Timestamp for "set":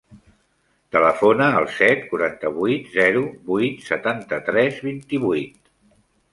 1.75-2.01